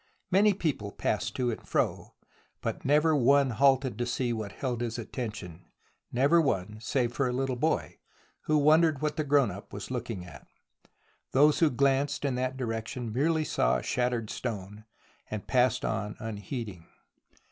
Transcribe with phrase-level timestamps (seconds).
[0.31, 2.15] Many people passed to and fro,
[2.61, 5.67] but never one halted to see what held his attention,
[6.11, 7.99] never one save a little boy,
[8.45, 10.47] who wondered what the grown up was looking at.
[11.33, 14.85] Those who glanced in that direction merely saw a shattered stone,
[15.29, 16.87] and passed on un heeding.